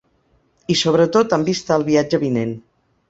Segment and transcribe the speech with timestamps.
[0.75, 2.57] I sobretot amb vista al viatge vinent.